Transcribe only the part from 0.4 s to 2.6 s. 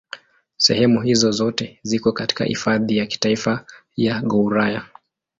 Sehemu hizo zote ziko katika